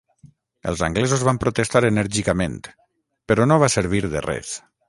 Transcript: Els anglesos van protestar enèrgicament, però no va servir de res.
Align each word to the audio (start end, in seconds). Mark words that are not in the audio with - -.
Els 0.71 0.79
anglesos 0.87 1.25
van 1.27 1.41
protestar 1.43 1.83
enèrgicament, 1.91 2.57
però 3.33 3.49
no 3.53 3.63
va 3.67 3.73
servir 3.79 4.05
de 4.17 4.29
res. 4.31 4.59